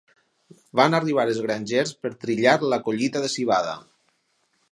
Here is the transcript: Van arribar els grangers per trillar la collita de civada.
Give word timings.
Van 0.79 0.95
arribar 0.99 1.25
els 1.29 1.41
grangers 1.47 1.91
per 2.05 2.11
trillar 2.25 2.57
la 2.73 2.81
collita 2.87 3.23
de 3.27 3.31
civada. 3.35 3.79